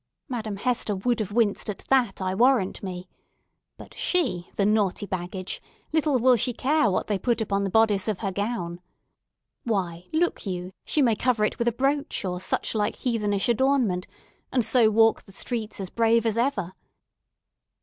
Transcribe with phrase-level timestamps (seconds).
[0.27, 3.07] Madame Hester would have winced at that, I warrant me.
[3.77, 8.31] But she—the naughty baggage—little will she care what they put upon the bodice of her
[8.31, 8.81] gown!
[9.63, 14.07] Why, look you, she may cover it with a brooch, or such like heathenish adornment,
[14.51, 16.73] and so walk the streets as brave as ever!"